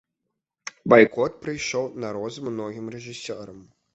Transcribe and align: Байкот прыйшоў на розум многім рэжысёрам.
Байкот 0.93 1.35
прыйшоў 1.43 1.85
на 2.05 2.09
розум 2.17 2.49
многім 2.55 2.91
рэжысёрам. 2.99 3.63